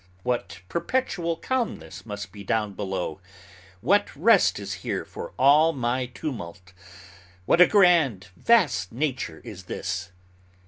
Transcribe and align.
What 0.23 0.61
perpetual 0.67 1.35
calmness 1.35 2.07
must 2.07 2.31
be 2.31 2.43
down 2.43 2.73
below! 2.73 3.21
What 3.81 4.07
rest 4.15 4.57
is 4.57 4.73
here 4.81 5.05
for 5.05 5.31
all 5.37 5.73
my 5.73 6.07
tumult! 6.07 6.73
What 7.45 7.61
a 7.61 7.67
grand, 7.67 8.29
vast 8.35 8.91
nature 8.91 9.43
is 9.43 9.65
this!" 9.65 10.11